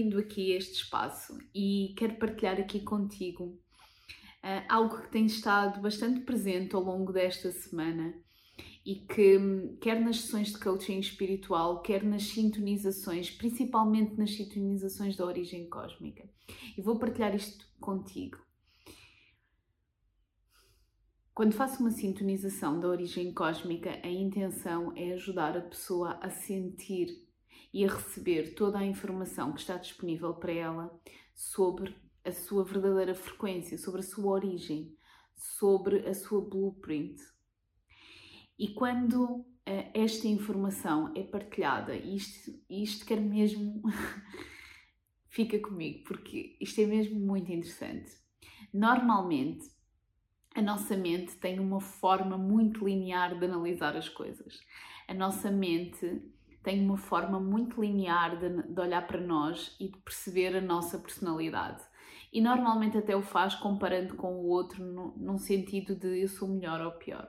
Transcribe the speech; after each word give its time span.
Bem-vindo 0.00 0.18
aqui 0.18 0.54
a 0.54 0.56
este 0.56 0.76
espaço 0.76 1.36
e 1.54 1.92
quero 1.94 2.14
partilhar 2.14 2.58
aqui 2.58 2.80
contigo 2.80 3.44
uh, 4.42 4.64
algo 4.66 5.02
que 5.02 5.10
tem 5.10 5.26
estado 5.26 5.78
bastante 5.82 6.20
presente 6.20 6.74
ao 6.74 6.82
longo 6.82 7.12
desta 7.12 7.52
semana 7.52 8.14
e 8.84 8.94
que, 8.94 9.76
quer 9.78 10.00
nas 10.00 10.22
sessões 10.22 10.52
de 10.52 10.58
coaching 10.58 11.00
espiritual, 11.00 11.82
quer 11.82 12.02
nas 12.02 12.22
sintonizações, 12.22 13.30
principalmente 13.30 14.16
nas 14.16 14.34
sintonizações 14.34 15.16
da 15.16 15.26
origem 15.26 15.68
cósmica. 15.68 16.26
E 16.78 16.80
vou 16.80 16.98
partilhar 16.98 17.34
isto 17.34 17.66
contigo. 17.78 18.38
Quando 21.34 21.52
faço 21.52 21.80
uma 21.80 21.90
sintonização 21.90 22.80
da 22.80 22.88
origem 22.88 23.34
cósmica, 23.34 24.00
a 24.02 24.08
intenção 24.08 24.94
é 24.96 25.12
ajudar 25.12 25.58
a 25.58 25.60
pessoa 25.60 26.18
a 26.22 26.30
sentir 26.30 27.29
e 27.72 27.84
a 27.84 27.88
receber 27.88 28.54
toda 28.54 28.78
a 28.78 28.86
informação 28.86 29.52
que 29.52 29.60
está 29.60 29.76
disponível 29.76 30.34
para 30.34 30.52
ela 30.52 31.00
sobre 31.34 31.94
a 32.24 32.32
sua 32.32 32.64
verdadeira 32.64 33.14
frequência, 33.14 33.78
sobre 33.78 34.00
a 34.00 34.04
sua 34.04 34.32
origem, 34.32 34.94
sobre 35.34 36.06
a 36.08 36.14
sua 36.14 36.40
blueprint. 36.40 37.20
E 38.58 38.68
quando 38.68 39.24
uh, 39.24 39.46
esta 39.94 40.28
informação 40.28 41.12
é 41.16 41.22
partilhada, 41.22 41.94
isto, 41.94 42.52
isto 42.68 43.06
quer 43.06 43.20
mesmo. 43.20 43.82
fica 45.30 45.58
comigo, 45.60 46.04
porque 46.04 46.56
isto 46.60 46.80
é 46.80 46.86
mesmo 46.86 47.18
muito 47.18 47.50
interessante. 47.50 48.12
Normalmente, 48.74 49.70
a 50.54 50.60
nossa 50.60 50.96
mente 50.96 51.36
tem 51.36 51.60
uma 51.60 51.80
forma 51.80 52.36
muito 52.36 52.84
linear 52.84 53.38
de 53.38 53.44
analisar 53.44 53.96
as 53.96 54.08
coisas. 54.08 54.60
A 55.06 55.14
nossa 55.14 55.50
mente 55.50 56.20
tem 56.62 56.84
uma 56.84 56.96
forma 56.96 57.40
muito 57.40 57.80
linear 57.80 58.38
de, 58.38 58.62
de, 58.62 58.80
olhar 58.80 59.06
para 59.06 59.20
nós 59.20 59.76
e 59.80 59.88
de 59.88 59.98
perceber 59.98 60.56
a 60.56 60.60
nossa 60.60 60.98
personalidade. 60.98 61.82
E 62.32 62.40
normalmente 62.40 62.98
até 62.98 63.16
o 63.16 63.22
faz 63.22 63.54
comparando 63.54 64.14
com 64.14 64.34
o 64.34 64.46
outro, 64.46 64.84
no, 64.84 65.16
num 65.16 65.38
sentido 65.38 65.94
de 65.94 66.20
eu 66.20 66.28
sou 66.28 66.48
melhor 66.48 66.80
ou 66.80 66.92
pior. 66.92 67.28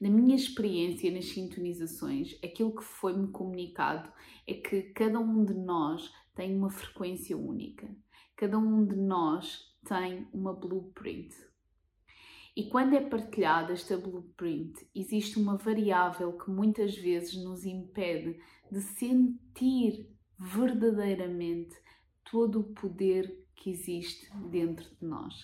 Na 0.00 0.10
minha 0.10 0.34
experiência 0.34 1.10
nas 1.12 1.26
sintonizações, 1.26 2.38
aquilo 2.42 2.74
que 2.74 2.82
foi-me 2.82 3.28
comunicado 3.28 4.12
é 4.46 4.54
que 4.54 4.82
cada 4.82 5.18
um 5.18 5.44
de 5.44 5.54
nós 5.54 6.12
tem 6.34 6.56
uma 6.56 6.70
frequência 6.70 7.36
única. 7.36 7.88
Cada 8.36 8.58
um 8.58 8.84
de 8.84 8.96
nós 8.96 9.72
tem 9.86 10.26
uma 10.32 10.52
blueprint, 10.52 11.34
e 12.54 12.64
quando 12.64 12.94
é 12.94 13.00
partilhada 13.00 13.72
esta 13.72 13.96
blueprint, 13.96 14.86
existe 14.94 15.38
uma 15.38 15.56
variável 15.56 16.36
que 16.36 16.50
muitas 16.50 16.94
vezes 16.94 17.42
nos 17.42 17.64
impede 17.64 18.38
de 18.70 18.80
sentir 18.82 20.06
verdadeiramente 20.38 21.74
todo 22.30 22.60
o 22.60 22.74
poder 22.74 23.42
que 23.56 23.70
existe 23.70 24.30
dentro 24.50 24.84
de 24.96 25.06
nós, 25.06 25.34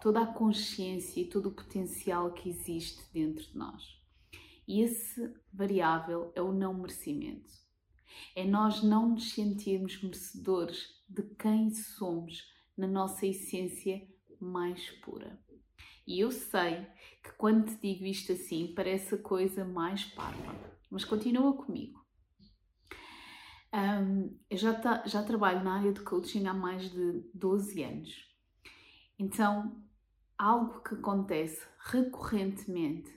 toda 0.00 0.22
a 0.22 0.32
consciência 0.32 1.20
e 1.20 1.28
todo 1.28 1.50
o 1.50 1.54
potencial 1.54 2.32
que 2.32 2.48
existe 2.48 3.02
dentro 3.12 3.44
de 3.44 3.58
nós. 3.58 4.00
E 4.66 4.80
esse 4.80 5.34
variável 5.52 6.32
é 6.34 6.40
o 6.40 6.52
não 6.52 6.72
merecimento. 6.72 7.50
É 8.34 8.46
nós 8.46 8.82
não 8.82 9.10
nos 9.10 9.32
sentirmos 9.32 10.02
merecedores 10.02 10.88
de 11.06 11.22
quem 11.34 11.70
somos 11.70 12.48
na 12.76 12.86
nossa 12.86 13.26
essência 13.26 14.08
mais 14.40 14.88
pura. 15.02 15.38
E 16.06 16.20
eu 16.20 16.30
sei 16.30 16.86
que 17.22 17.32
quando 17.36 17.66
te 17.66 17.80
digo 17.80 18.04
isto 18.04 18.32
assim 18.32 18.72
parece 18.74 19.14
a 19.14 19.18
coisa 19.18 19.64
mais 19.64 20.04
parva, 20.04 20.54
mas 20.90 21.04
continua 21.04 21.56
comigo. 21.56 22.00
Um, 23.72 24.36
eu 24.50 24.56
já, 24.56 25.06
já 25.06 25.22
trabalho 25.22 25.62
na 25.62 25.78
área 25.78 25.92
de 25.92 26.00
coaching 26.00 26.46
há 26.46 26.54
mais 26.54 26.90
de 26.90 27.22
12 27.32 27.82
anos. 27.82 28.28
Então, 29.18 29.80
algo 30.36 30.82
que 30.82 30.94
acontece 30.94 31.64
recorrentemente 31.78 33.12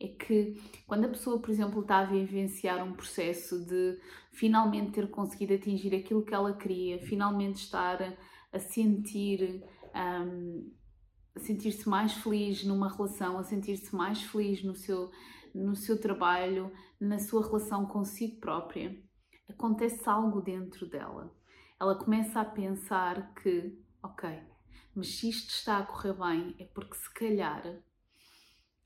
é 0.00 0.08
que 0.08 0.54
quando 0.86 1.06
a 1.06 1.08
pessoa, 1.08 1.40
por 1.40 1.50
exemplo, 1.50 1.82
está 1.82 1.98
a 1.98 2.04
vivenciar 2.04 2.82
um 2.84 2.92
processo 2.92 3.66
de 3.66 3.98
finalmente 4.32 4.92
ter 4.92 5.10
conseguido 5.10 5.54
atingir 5.54 5.94
aquilo 5.94 6.24
que 6.24 6.32
ela 6.32 6.56
queria, 6.56 7.00
finalmente 7.00 7.56
estar 7.56 8.16
a 8.52 8.58
sentir 8.58 9.64
um, 9.94 10.72
sentir-se 11.38 11.88
mais 11.88 12.12
feliz 12.12 12.64
numa 12.64 12.88
relação, 12.94 13.38
a 13.38 13.44
sentir-se 13.44 13.94
mais 13.94 14.22
feliz 14.22 14.62
no 14.62 14.74
seu, 14.74 15.10
no 15.54 15.74
seu 15.74 16.00
trabalho, 16.00 16.72
na 17.00 17.18
sua 17.18 17.44
relação 17.46 17.86
consigo 17.86 18.40
própria, 18.40 19.00
acontece 19.48 20.08
algo 20.08 20.40
dentro 20.40 20.86
dela. 20.86 21.34
Ela 21.80 21.94
começa 21.94 22.40
a 22.40 22.44
pensar 22.44 23.32
que, 23.34 23.78
ok, 24.02 24.42
mas 24.94 25.14
se 25.14 25.28
isto 25.28 25.50
está 25.50 25.78
a 25.78 25.86
correr 25.86 26.14
bem, 26.14 26.56
é 26.58 26.64
porque 26.64 26.94
se 26.94 27.12
calhar 27.14 27.62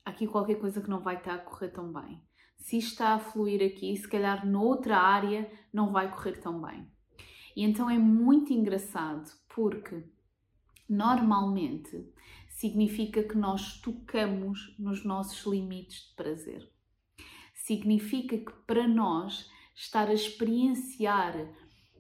há 0.05 0.11
aqui 0.11 0.27
qualquer 0.27 0.57
coisa 0.57 0.81
que 0.81 0.91
não 0.91 1.01
vai 1.01 1.17
estar 1.17 1.35
a 1.35 1.39
correr 1.39 1.69
tão 1.69 1.93
bem. 1.93 2.23
Se 2.59 2.79
isto 2.79 2.91
está 2.91 3.15
a 3.15 3.19
fluir 3.19 3.65
aqui, 3.65 3.97
se 3.97 4.09
calhar 4.09 4.47
noutra 4.47 4.99
área 4.99 5.51
não 5.73 5.91
vai 5.91 6.11
correr 6.11 6.39
tão 6.41 6.61
bem. 6.61 6.89
E 7.57 7.65
então 7.65 7.91
é 7.91 7.99
muito 7.99 8.53
engraçado 8.53 9.31
porque 9.55 10.05
normalmente 10.89 12.13
significa 12.63 13.25
que 13.25 13.37
nós 13.37 13.81
tocamos 13.81 14.73
nos 14.79 15.05
nossos 15.05 15.45
limites 15.45 16.07
de 16.07 16.15
prazer. 16.15 16.71
Significa 17.53 18.39
que 18.39 18.53
para 18.65 18.87
nós 18.87 19.51
estar 19.75 20.07
a 20.07 20.15
experienciar 20.15 21.53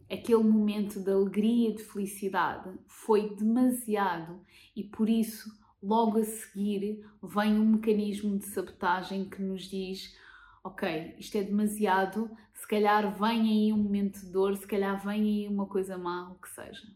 aquele 0.09 0.45
momento 0.45 1.01
de 1.01 1.11
alegria 1.11 1.71
e 1.71 1.75
de 1.75 1.83
felicidade 1.83 2.79
foi 2.87 3.35
demasiado 3.35 4.41
e 4.77 4.85
por 4.85 5.11
isso 5.11 5.51
logo 5.83 6.21
a 6.21 6.25
seguir 6.25 7.05
vem 7.21 7.59
um 7.59 7.73
mecanismo 7.73 8.39
de 8.39 8.47
sabotagem 8.47 9.29
que 9.29 9.43
nos 9.43 9.69
diz 9.69 10.17
ok, 10.63 11.17
isto 11.19 11.39
é 11.39 11.43
demasiado, 11.43 12.31
se 12.55 12.69
calhar 12.69 13.13
vem 13.19 13.41
aí 13.51 13.73
um 13.73 13.79
momento 13.79 14.21
de 14.21 14.31
dor, 14.31 14.57
se 14.57 14.67
calhar 14.69 15.05
vem 15.05 15.23
aí 15.23 15.49
uma 15.49 15.67
coisa 15.67 15.99
má, 15.99 16.31
o 16.31 16.37
que 16.37 16.49
seja. 16.49 16.87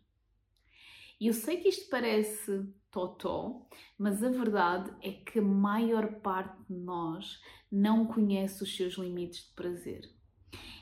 E 1.19 1.27
eu 1.27 1.35
sei 1.35 1.57
que 1.57 1.69
isto 1.69 1.91
parece 1.91 2.65
totó, 2.97 3.69
mas 3.99 4.25
a 4.25 4.31
verdade 4.31 4.91
é 5.03 5.11
que 5.11 5.39
a 5.39 5.43
maior 5.43 6.15
parte 6.21 6.57
de 6.67 6.75
nós 6.75 7.39
não 7.71 8.07
conhece 8.07 8.63
os 8.63 8.75
seus 8.75 8.95
limites 8.95 9.47
de 9.47 9.55
prazer. 9.55 10.11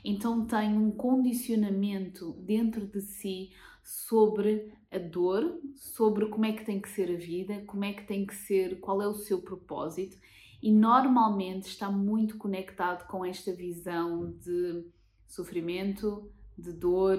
Então 0.01 0.45
tem 0.45 0.77
um 0.77 0.91
condicionamento 0.91 2.31
dentro 2.39 2.87
de 2.87 3.01
si 3.01 3.51
sobre 3.83 4.71
a 4.89 4.97
dor, 4.97 5.59
sobre 5.75 6.29
como 6.29 6.45
é 6.45 6.53
que 6.53 6.63
tem 6.63 6.79
que 6.79 6.87
ser 6.87 7.11
a 7.11 7.17
vida, 7.17 7.65
como 7.67 7.83
é 7.83 7.91
que 7.91 8.07
tem 8.07 8.25
que 8.25 8.33
ser, 8.33 8.79
qual 8.79 9.01
é 9.01 9.07
o 9.07 9.15
seu 9.15 9.41
propósito 9.41 10.17
e 10.63 10.71
normalmente 10.71 11.67
está 11.67 11.91
muito 11.91 12.37
conectado 12.37 13.05
com 13.07 13.25
esta 13.25 13.53
visão 13.53 14.31
de 14.39 14.85
sofrimento, 15.27 16.31
de 16.57 16.71
dor, 16.71 17.17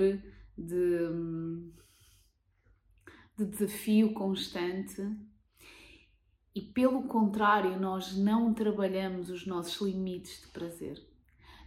de 0.56 1.08
hum, 1.12 1.70
de 3.36 3.44
desafio 3.44 4.14
constante 4.14 5.02
e, 6.54 6.62
pelo 6.62 7.02
contrário, 7.02 7.78
nós 7.78 8.16
não 8.16 8.54
trabalhamos 8.54 9.28
os 9.28 9.46
nossos 9.46 9.86
limites 9.86 10.40
de 10.40 10.48
prazer. 10.48 11.06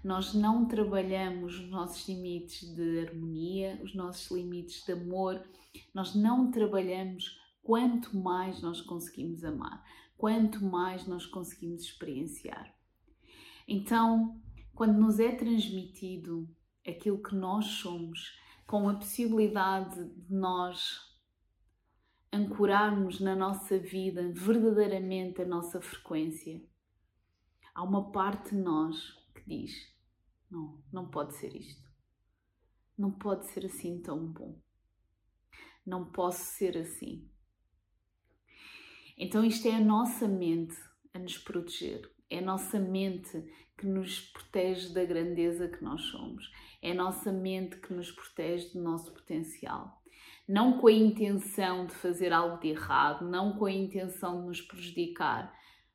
Nós 0.04 0.34
não 0.34 0.66
trabalhamos 0.66 1.60
os 1.60 1.70
nossos 1.70 2.08
limites 2.08 2.74
de 2.74 3.06
harmonia, 3.06 3.80
os 3.84 3.94
nossos 3.94 4.32
limites 4.32 4.84
de 4.84 4.94
amor, 4.94 5.44
nós 5.94 6.16
não 6.16 6.50
trabalhamos 6.50 7.38
quanto 7.62 8.18
mais 8.18 8.62
nós 8.62 8.82
conseguimos 8.82 9.44
amar, 9.44 9.84
quanto 10.18 10.64
mais 10.64 11.06
nós 11.06 11.26
conseguimos 11.26 11.84
experienciar. 11.84 12.74
Então, 13.68 14.42
quando 14.74 14.98
nos 14.98 15.20
é 15.20 15.32
transmitido 15.32 16.50
aquilo 16.88 17.22
que 17.22 17.36
nós 17.36 17.66
somos, 17.66 18.40
com 18.66 18.90
a 18.90 18.96
possibilidade 18.96 20.04
de 20.04 20.34
nós 20.34 21.10
ancorarmos 22.32 23.20
na 23.20 23.36
nossa 23.36 23.78
vida 23.78 24.32
verdadeiramente 24.34 25.42
a 25.42 25.46
nossa 25.46 25.82
frequência, 25.82 26.62
há 27.74 27.84
uma 27.84 28.12
parte 28.12 28.56
de 28.56 28.62
nós 28.62 29.12
que 29.34 29.42
diz: 29.48 29.94
não, 30.50 30.82
não 30.92 31.10
pode 31.10 31.36
ser 31.36 31.56
isto. 31.56 31.88
Não 32.98 33.12
pode 33.12 33.48
ser 33.48 33.66
assim 33.66 34.02
tão 34.02 34.28
bom. 34.28 34.60
não 35.86 36.06
posso 36.06 36.44
ser 36.44 36.78
assim. 36.78 37.28
Então, 39.18 39.44
isto 39.44 39.68
é 39.68 39.76
a 39.76 39.80
nossa 39.82 40.28
mente 40.28 40.76
a 41.14 41.20
nos 41.20 41.38
proteger, 41.38 42.10
é 42.30 42.40
a 42.40 42.42
nossa 42.42 42.80
mente 42.80 43.44
que 43.78 43.86
nos 43.86 44.20
protege 44.20 44.94
da 44.94 45.04
grandeza 45.04 45.68
que 45.68 45.84
nós 45.84 46.02
somos, 46.04 46.52
é 46.82 46.92
a 46.92 46.96
nossa 46.96 47.32
mente 47.32 47.78
que 47.78 47.94
nos 47.94 48.12
protege 48.12 48.70
do 48.74 48.82
nosso 48.82 49.12
potencial. 49.14 49.99
Não 50.50 50.80
com 50.80 50.88
a 50.88 50.92
intenção 50.92 51.86
de 51.86 51.94
fazer 51.94 52.34
algo 52.34 52.60
de 52.60 52.70
errado, 52.70 53.24
não 53.30 53.56
com 53.56 53.66
a 53.66 53.72
intenção 53.72 54.42
de 54.42 54.48
nos 54.48 54.60
prejudicar, 54.60 55.54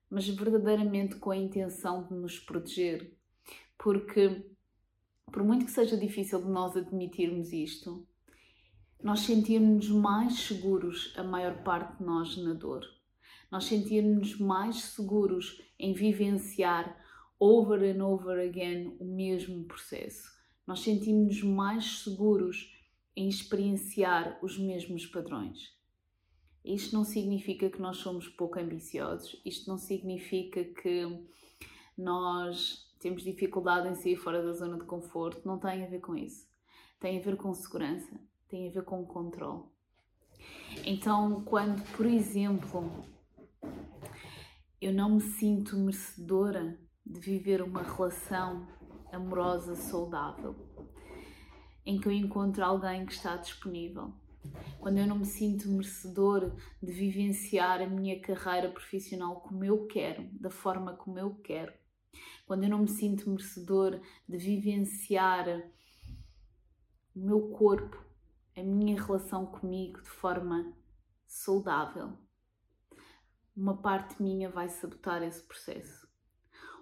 mas 0.09 0.29
verdadeiramente 0.29 1.17
com 1.17 1.33
a 1.33 1.37
intenção 1.37 2.07
de 2.07 2.15
nos 2.15 2.39
proteger. 2.39 3.19
Porque, 3.77 4.47
por 5.33 5.43
muito 5.43 5.65
que 5.65 5.73
seja 5.73 5.97
difícil 5.97 6.41
de 6.41 6.49
nós 6.49 6.77
admitirmos 6.77 7.53
isto, 7.53 8.07
nós 9.03 9.21
sentirmos 9.23 9.89
mais 9.89 10.35
seguros, 10.35 11.13
a 11.17 11.25
maior 11.25 11.65
parte 11.65 11.99
de 11.99 12.05
nós, 12.05 12.37
na 12.37 12.55
dor. 12.55 12.85
Nós 13.51 13.65
sentirmos 13.65 14.39
mais 14.39 14.77
seguros 14.77 15.61
em 15.81 15.93
vivenciar 15.93 16.97
over 17.41 17.83
and 17.83 18.07
over 18.07 18.39
again 18.39 18.97
o 19.01 19.05
mesmo 19.05 19.65
processo. 19.65 20.33
Nós 20.65 20.79
sentimos 20.79 21.43
mais 21.43 22.05
seguros 22.05 22.73
em 23.17 23.29
experienciar 23.29 24.39
os 24.43 24.59
mesmos 24.59 25.07
padrões. 25.07 25.73
Isto 26.65 26.97
não 26.97 27.05
significa 27.05 27.69
que 27.69 27.81
nós 27.81 27.99
somos 27.99 28.27
pouco 28.27 28.59
ambiciosos, 28.59 29.41
isto 29.45 29.69
não 29.69 29.77
significa 29.77 30.65
que 30.65 31.07
nós 31.97 32.91
temos 32.99 33.23
dificuldade 33.23 33.89
em 33.89 33.95
sair 33.95 34.17
fora 34.17 34.43
da 34.43 34.53
zona 34.53 34.79
de 34.79 34.85
conforto, 34.85 35.47
não 35.47 35.59
tem 35.59 35.85
a 35.85 35.89
ver 35.89 36.01
com 36.01 36.17
isso. 36.17 36.49
Tem 36.99 37.19
a 37.19 37.23
ver 37.23 37.37
com 37.37 37.53
segurança, 37.53 38.19
tem 38.49 38.67
a 38.69 38.73
ver 38.73 38.83
com 38.83 39.05
controle. 39.05 39.65
Então, 40.87 41.43
quando, 41.45 41.83
por 41.97 42.07
exemplo, 42.07 43.05
eu 44.81 44.93
não 44.93 45.17
me 45.17 45.21
sinto 45.21 45.77
merecedora 45.77 46.79
de 47.05 47.21
viver 47.21 47.63
uma 47.63 47.83
relação 47.83 48.67
amorosa 49.13 49.77
saudável, 49.77 50.57
em 51.87 51.99
que 51.99 52.07
eu 52.07 52.13
encontro 52.13 52.65
alguém 52.65 53.05
que 53.05 53.13
está 53.13 53.37
disponível, 53.37 54.13
quando 54.79 54.99
eu 54.99 55.07
não 55.07 55.19
me 55.19 55.27
sinto 55.27 55.69
merecedor 55.69 56.55
de 56.83 56.93
vivenciar 56.93 57.81
a 57.81 57.87
minha 57.87 58.21
carreira 58.21 58.71
profissional 58.71 59.41
como 59.41 59.65
eu 59.65 59.87
quero, 59.87 60.29
da 60.33 60.51
forma 60.51 60.95
como 60.95 61.19
eu 61.19 61.35
quero, 61.37 61.73
quando 62.47 62.65
eu 62.65 62.71
não 62.71 62.79
me 62.79 62.89
sinto 62.89 63.29
merecedor 63.29 64.01
de 64.29 64.37
vivenciar 64.37 65.49
o 67.15 67.21
meu 67.21 67.49
corpo, 67.51 68.03
a 68.57 68.63
minha 68.63 69.01
relação 69.01 69.47
comigo 69.47 70.01
de 70.03 70.11
forma 70.11 70.73
saudável, 71.27 72.13
uma 73.57 73.77
parte 73.77 74.21
minha 74.23 74.51
vai 74.51 74.69
sabotar 74.69 75.23
esse 75.23 75.43
processo. 75.43 76.09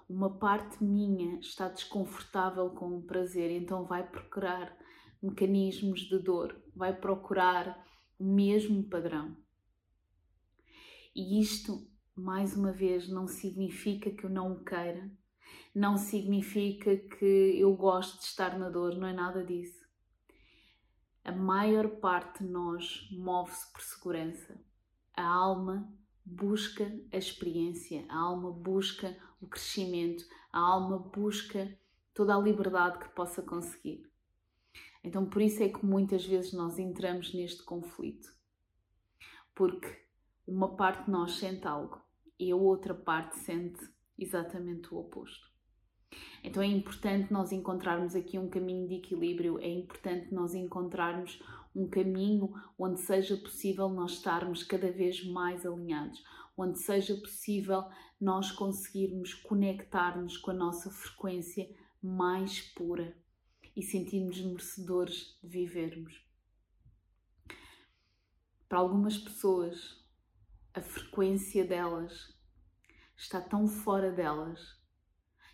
Uma 0.09 0.39
parte 0.39 0.83
minha 0.83 1.39
está 1.39 1.69
desconfortável 1.69 2.71
com 2.71 2.97
o 2.97 3.03
prazer, 3.03 3.51
então 3.51 3.85
vai 3.85 4.07
procurar 4.07 4.77
mecanismos 5.23 6.01
de 6.01 6.19
dor, 6.19 6.61
vai 6.75 6.95
procurar 6.95 7.87
o 8.19 8.25
mesmo 8.25 8.83
padrão. 8.85 9.37
E 11.15 11.41
isto, 11.41 11.87
mais 12.15 12.57
uma 12.57 12.73
vez, 12.73 13.09
não 13.09 13.27
significa 13.27 14.11
que 14.11 14.25
eu 14.25 14.31
não 14.31 14.53
o 14.53 14.65
queira, 14.65 15.11
não 15.75 15.97
significa 15.97 16.97
que 16.97 17.57
eu 17.59 17.75
gosto 17.75 18.19
de 18.19 18.25
estar 18.25 18.59
na 18.59 18.69
dor, 18.69 18.97
não 18.97 19.07
é 19.07 19.13
nada 19.13 19.45
disso. 19.45 19.83
A 21.25 21.33
maior 21.33 21.89
parte 22.01 22.43
de 22.43 22.51
nós 22.51 23.09
move-se 23.13 23.73
por 23.73 23.81
segurança. 23.81 24.61
A 25.17 25.25
alma 25.25 25.89
busca 26.25 26.93
a 27.13 27.17
experiência, 27.17 28.05
a 28.09 28.19
alma 28.19 28.51
busca 28.51 29.17
o 29.41 29.47
crescimento, 29.47 30.25
a 30.53 30.59
alma 30.59 30.99
busca 30.99 31.79
toda 32.13 32.35
a 32.35 32.41
liberdade 32.41 32.99
que 32.99 33.15
possa 33.15 33.41
conseguir. 33.41 34.12
Então, 35.05 35.27
por 35.27 35.43
isso 35.43 35.63
é 35.63 35.69
que 35.69 35.85
muitas 35.85 36.25
vezes 36.25 36.53
nós 36.53 36.79
entramos 36.79 37.35
neste 37.35 37.63
conflito. 37.63 38.29
Porque 39.55 40.03
uma 40.47 40.77
parte 40.77 41.05
de 41.05 41.11
nós 41.11 41.33
sente 41.37 41.67
algo 41.67 42.01
e 42.39 42.51
a 42.51 42.57
outra 42.57 42.95
parte 42.95 43.39
sente 43.39 43.81
exatamente 44.19 44.93
o 44.95 44.99
oposto. 44.99 45.51
Então 46.43 46.63
é 46.63 46.67
importante 46.67 47.33
nós 47.33 47.53
encontrarmos 47.53 48.15
aqui 48.15 48.39
um 48.39 48.49
caminho 48.49 48.87
de 48.87 48.97
equilíbrio, 48.97 49.59
é 49.59 49.69
importante 49.69 50.33
nós 50.35 50.55
encontrarmos 50.55 51.43
um 51.75 51.89
caminho 51.89 52.53
onde 52.79 53.01
seja 53.01 53.37
possível 53.37 53.89
nós 53.89 54.13
estarmos 54.13 54.63
cada 54.63 54.91
vez 54.91 55.25
mais 55.25 55.65
alinhados, 55.65 56.23
onde 56.57 56.79
seja 56.79 57.17
possível 57.17 57.85
nós 58.21 58.51
conseguirmos 58.53 59.33
conectar-nos 59.33 60.37
com 60.37 60.51
a 60.51 60.55
nossa 60.55 60.91
frequência 60.91 61.69
mais 62.03 62.61
pura 62.61 63.17
e 63.75 63.83
sentirmos 63.83 64.41
merecedores 64.41 65.39
de 65.43 65.49
vivermos. 65.49 66.25
Para 68.69 68.79
algumas 68.79 69.19
pessoas, 69.19 70.03
a 70.75 70.81
frequência 70.81 71.65
delas 71.65 72.35
está 73.17 73.41
tão 73.41 73.69
fora 73.69 74.11
delas 74.11 74.61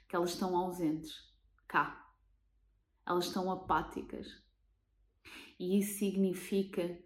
que 0.08 0.16
elas 0.16 0.30
estão 0.30 0.56
ausentes, 0.56 1.12
cá. 1.66 2.08
Elas 3.06 3.26
estão 3.26 3.50
apáticas. 3.50 4.26
E 5.58 5.78
isso 5.78 5.98
significa 5.98 6.98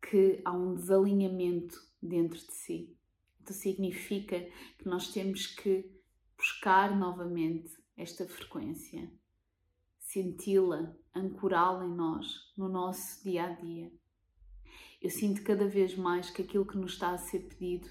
que 0.00 0.40
há 0.44 0.52
um 0.52 0.74
desalinhamento 0.74 1.76
dentro 2.00 2.38
de 2.38 2.52
si. 2.52 2.96
Então 3.40 3.54
significa 3.54 4.40
que 4.78 4.86
nós 4.86 5.12
temos 5.12 5.46
que 5.46 5.90
buscar 6.36 6.96
novamente 6.96 7.76
esta 7.96 8.26
frequência 8.26 9.10
senti-la, 10.08 10.96
ancorá-la 11.14 11.84
em 11.84 11.94
nós, 11.94 12.50
no 12.56 12.66
nosso 12.66 13.22
dia 13.22 13.44
a 13.44 13.52
dia. 13.52 13.92
Eu 15.02 15.10
sinto 15.10 15.42
cada 15.42 15.68
vez 15.68 15.94
mais 15.96 16.30
que 16.30 16.40
aquilo 16.40 16.66
que 16.66 16.78
nos 16.78 16.94
está 16.94 17.10
a 17.10 17.18
ser 17.18 17.40
pedido 17.40 17.88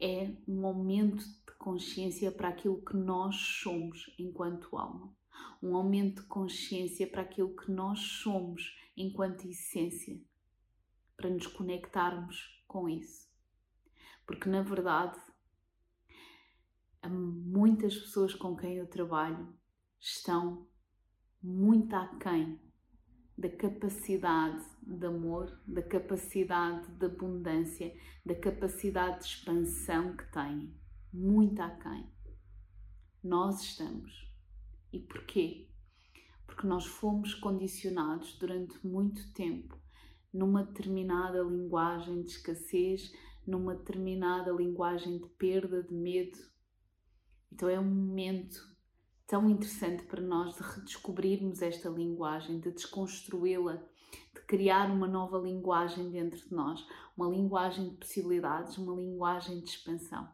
é 0.00 0.32
um 0.46 0.64
aumento 0.64 1.24
de 1.24 1.52
consciência 1.58 2.30
para 2.30 2.50
aquilo 2.50 2.80
que 2.84 2.96
nós 2.96 3.34
somos 3.34 4.14
enquanto 4.16 4.76
alma, 4.76 5.12
um 5.60 5.74
aumento 5.74 6.22
de 6.22 6.28
consciência 6.28 7.04
para 7.06 7.22
aquilo 7.22 7.54
que 7.56 7.70
nós 7.70 7.98
somos 7.98 8.78
enquanto 8.96 9.48
essência, 9.48 10.22
para 11.16 11.28
nos 11.28 11.48
conectarmos 11.48 12.62
com 12.68 12.88
isso. 12.88 13.28
Porque 14.24 14.48
na 14.48 14.62
verdade, 14.62 15.20
muitas 17.08 17.96
pessoas 17.96 18.36
com 18.36 18.56
quem 18.56 18.76
eu 18.76 18.86
trabalho 18.86 19.52
estão 19.98 20.69
muito 21.42 21.94
aquém 21.94 22.60
da 23.36 23.48
capacidade 23.48 24.62
de 24.82 25.06
amor, 25.06 25.58
da 25.66 25.82
capacidade 25.82 26.86
de 26.92 27.06
abundância, 27.06 27.94
da 28.24 28.34
capacidade 28.34 29.20
de 29.20 29.26
expansão 29.26 30.16
que 30.16 30.30
têm. 30.32 30.74
Muito 31.12 31.60
aquém. 31.60 32.06
Nós 33.22 33.62
estamos. 33.62 34.28
E 34.92 35.00
porquê? 35.00 35.68
Porque 36.46 36.66
nós 36.66 36.84
fomos 36.84 37.34
condicionados 37.34 38.38
durante 38.38 38.86
muito 38.86 39.32
tempo 39.32 39.80
numa 40.32 40.62
determinada 40.62 41.42
linguagem 41.42 42.22
de 42.22 42.30
escassez, 42.30 43.12
numa 43.46 43.74
determinada 43.74 44.52
linguagem 44.52 45.18
de 45.18 45.28
perda, 45.30 45.82
de 45.82 45.92
medo. 45.92 46.38
Então 47.52 47.68
é 47.68 47.80
um 47.80 47.84
momento 47.84 48.69
tão 49.30 49.48
interessante 49.48 50.02
para 50.02 50.20
nós 50.20 50.56
de 50.56 50.62
redescobrirmos 50.62 51.62
esta 51.62 51.88
linguagem, 51.88 52.58
de 52.58 52.72
desconstruí-la, 52.72 53.76
de 54.34 54.40
criar 54.44 54.90
uma 54.90 55.06
nova 55.06 55.38
linguagem 55.38 56.10
dentro 56.10 56.48
de 56.48 56.52
nós, 56.52 56.84
uma 57.16 57.28
linguagem 57.28 57.90
de 57.90 57.96
possibilidades, 57.96 58.76
uma 58.76 58.92
linguagem 58.92 59.60
de 59.60 59.68
expansão. 59.68 60.28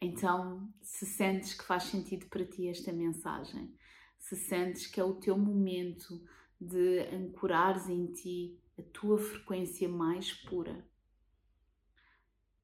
Então, 0.00 0.72
se 0.80 1.04
sentes 1.04 1.52
que 1.52 1.64
faz 1.64 1.82
sentido 1.82 2.24
para 2.30 2.46
ti 2.46 2.66
esta 2.66 2.94
mensagem, 2.94 3.76
se 4.18 4.34
sentes 4.34 4.86
que 4.86 4.98
é 4.98 5.04
o 5.04 5.20
teu 5.20 5.36
momento 5.36 6.24
de 6.58 7.00
ancorares 7.14 7.90
em 7.90 8.06
ti 8.06 8.58
a 8.78 8.82
tua 8.84 9.18
frequência 9.18 9.86
mais 9.86 10.32
pura, 10.32 10.82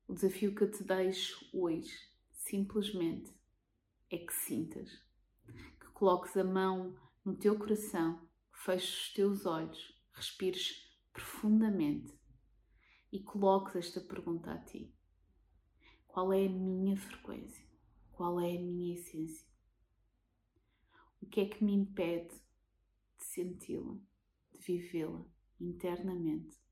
o 0.08 0.14
desafio 0.14 0.54
que 0.54 0.62
eu 0.62 0.70
te 0.70 0.82
deixo 0.82 1.50
hoje, 1.52 1.92
simplesmente, 2.32 3.33
é 4.14 4.18
que 4.18 4.32
sintas, 4.32 4.90
que 5.80 5.86
coloques 5.92 6.36
a 6.36 6.44
mão 6.44 6.96
no 7.24 7.36
teu 7.36 7.58
coração, 7.58 8.28
feches 8.52 9.08
os 9.08 9.12
teus 9.12 9.46
olhos, 9.46 10.00
respires 10.12 10.84
profundamente 11.12 12.16
e 13.10 13.20
coloques 13.20 13.76
esta 13.76 14.00
pergunta 14.00 14.52
a 14.52 14.58
ti: 14.58 14.94
Qual 16.06 16.32
é 16.32 16.46
a 16.46 16.50
minha 16.50 16.96
frequência? 16.96 17.66
Qual 18.12 18.38
é 18.38 18.56
a 18.56 18.60
minha 18.60 18.94
essência? 18.94 19.46
O 21.20 21.26
que 21.26 21.40
é 21.40 21.48
que 21.48 21.64
me 21.64 21.72
impede 21.72 22.34
de 23.16 23.24
senti-la, 23.24 23.96
de 24.52 24.58
vivê-la 24.58 25.24
internamente. 25.60 26.62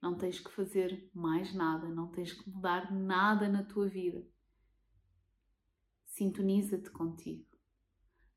Não 0.00 0.16
tens 0.16 0.38
que 0.38 0.50
fazer 0.52 1.10
mais 1.12 1.52
nada, 1.54 1.88
não 1.88 2.10
tens 2.10 2.32
que 2.32 2.48
mudar 2.48 2.94
nada 2.94 3.48
na 3.48 3.64
tua 3.64 3.88
vida. 3.88 4.26
Sintoniza-te 6.16 6.90
contigo. 6.90 7.44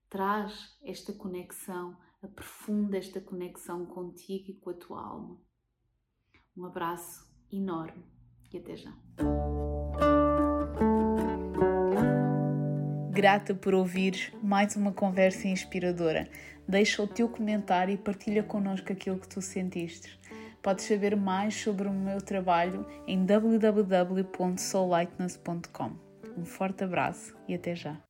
Traz 0.10 0.78
esta 0.84 1.14
conexão, 1.14 1.96
aprofunda 2.22 2.98
esta 2.98 3.22
conexão 3.22 3.86
contigo 3.86 4.52
e 4.52 4.56
com 4.56 4.72
a 4.72 4.74
tua 4.74 5.02
alma. 5.02 5.40
Um 6.58 6.66
abraço 6.66 7.34
enorme 7.50 8.04
e 8.52 8.58
até 8.58 8.76
já. 8.76 8.94
Grata 13.12 13.56
por 13.56 13.74
ouvires 13.74 14.34
mais 14.44 14.76
uma 14.76 14.92
conversa 14.92 15.48
inspiradora. 15.48 16.30
Deixa 16.68 17.02
o 17.02 17.08
teu 17.08 17.30
comentário 17.30 17.94
e 17.94 17.98
partilha 17.98 18.44
connosco 18.44 18.92
aquilo 18.92 19.18
que 19.18 19.30
tu 19.30 19.42
sentiste. 19.42 20.20
Podes 20.62 20.84
saber 20.84 21.16
mais 21.16 21.56
sobre 21.56 21.88
o 21.88 21.94
meu 21.94 22.22
trabalho 22.22 22.86
em 23.08 23.26
www.soullightness.com. 23.26 26.09
Um 26.38 26.46
forte 26.46 26.84
abraço 26.84 27.36
e 27.48 27.56
até 27.56 27.76
já! 27.76 28.02